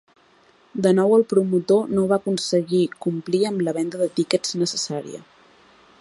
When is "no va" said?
1.97-2.19